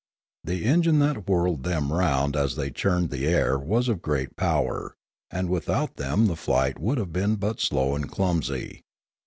[0.43, 4.95] The engine that whirled them round as they churned the air was of great power,
[5.29, 8.81] and without them the flight would have been but slow and clumsy.